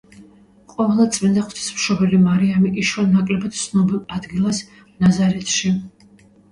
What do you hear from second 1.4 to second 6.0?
ღვთისმშობელი მარიამი იშვა ნაკლებად ცნობილ ადგილას, ნაზარეთში.